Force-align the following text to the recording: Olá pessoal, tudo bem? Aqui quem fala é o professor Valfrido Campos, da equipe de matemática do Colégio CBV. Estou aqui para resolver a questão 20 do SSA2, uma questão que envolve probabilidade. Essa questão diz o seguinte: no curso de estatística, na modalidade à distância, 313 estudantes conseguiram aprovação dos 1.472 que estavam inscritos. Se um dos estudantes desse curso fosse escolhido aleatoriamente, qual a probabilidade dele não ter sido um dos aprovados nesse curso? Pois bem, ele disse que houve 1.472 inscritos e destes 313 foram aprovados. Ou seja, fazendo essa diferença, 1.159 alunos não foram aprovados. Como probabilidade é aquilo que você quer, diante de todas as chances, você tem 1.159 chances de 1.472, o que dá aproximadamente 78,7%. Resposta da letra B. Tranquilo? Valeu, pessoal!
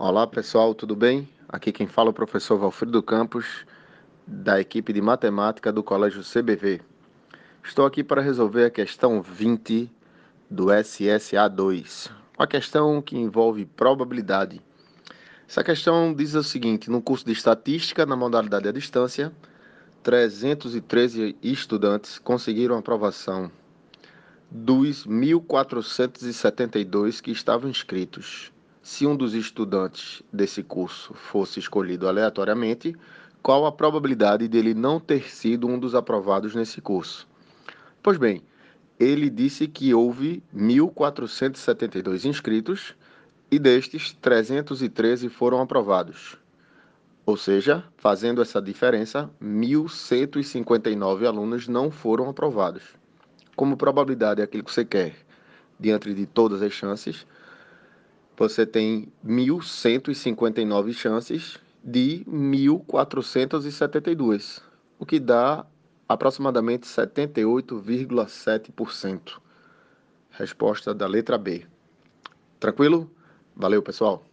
Olá 0.00 0.28
pessoal, 0.28 0.76
tudo 0.76 0.94
bem? 0.94 1.28
Aqui 1.48 1.72
quem 1.72 1.88
fala 1.88 2.10
é 2.10 2.12
o 2.12 2.14
professor 2.14 2.56
Valfrido 2.56 3.02
Campos, 3.02 3.66
da 4.24 4.60
equipe 4.60 4.92
de 4.92 5.00
matemática 5.00 5.72
do 5.72 5.82
Colégio 5.82 6.22
CBV. 6.22 6.80
Estou 7.64 7.84
aqui 7.84 8.04
para 8.04 8.22
resolver 8.22 8.66
a 8.66 8.70
questão 8.70 9.20
20 9.20 9.90
do 10.48 10.66
SSA2, 10.66 12.12
uma 12.38 12.46
questão 12.46 13.02
que 13.02 13.18
envolve 13.18 13.66
probabilidade. 13.66 14.62
Essa 15.48 15.64
questão 15.64 16.14
diz 16.14 16.36
o 16.36 16.44
seguinte: 16.44 16.88
no 16.88 17.02
curso 17.02 17.26
de 17.26 17.32
estatística, 17.32 18.06
na 18.06 18.14
modalidade 18.14 18.68
à 18.68 18.72
distância, 18.72 19.32
313 20.04 21.36
estudantes 21.42 22.20
conseguiram 22.20 22.78
aprovação 22.78 23.50
dos 24.48 25.04
1.472 25.04 27.20
que 27.20 27.32
estavam 27.32 27.68
inscritos. 27.68 28.52
Se 28.90 29.06
um 29.06 29.14
dos 29.14 29.34
estudantes 29.34 30.22
desse 30.32 30.62
curso 30.62 31.12
fosse 31.12 31.60
escolhido 31.60 32.08
aleatoriamente, 32.08 32.96
qual 33.42 33.66
a 33.66 33.70
probabilidade 33.70 34.48
dele 34.48 34.72
não 34.72 34.98
ter 34.98 35.30
sido 35.30 35.68
um 35.68 35.78
dos 35.78 35.94
aprovados 35.94 36.54
nesse 36.54 36.80
curso? 36.80 37.28
Pois 38.02 38.16
bem, 38.16 38.42
ele 38.98 39.28
disse 39.28 39.68
que 39.68 39.92
houve 39.92 40.42
1.472 40.56 42.24
inscritos 42.24 42.96
e 43.50 43.58
destes 43.58 44.14
313 44.22 45.28
foram 45.28 45.60
aprovados. 45.60 46.38
Ou 47.26 47.36
seja, 47.36 47.84
fazendo 47.98 48.40
essa 48.40 48.60
diferença, 48.60 49.28
1.159 49.40 51.26
alunos 51.26 51.68
não 51.68 51.90
foram 51.90 52.30
aprovados. 52.30 52.84
Como 53.54 53.76
probabilidade 53.76 54.40
é 54.40 54.44
aquilo 54.44 54.64
que 54.64 54.72
você 54.72 54.86
quer, 54.86 55.14
diante 55.78 56.14
de 56.14 56.24
todas 56.24 56.62
as 56.62 56.72
chances, 56.72 57.26
você 58.38 58.64
tem 58.64 59.12
1.159 59.26 60.92
chances 60.92 61.58
de 61.82 62.24
1.472, 62.28 64.62
o 64.98 65.04
que 65.04 65.18
dá 65.18 65.66
aproximadamente 66.08 66.86
78,7%. 66.86 69.40
Resposta 70.30 70.94
da 70.94 71.08
letra 71.08 71.36
B. 71.36 71.66
Tranquilo? 72.60 73.10
Valeu, 73.56 73.82
pessoal! 73.82 74.27